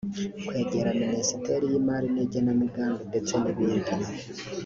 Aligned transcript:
kwegera 0.47 0.89
Minisiteri 1.01 1.65
y’Imari 1.71 2.07
n’Igenamigambi 2.15 3.01
ndetse 3.09 3.33
n’ibindi 3.43 3.91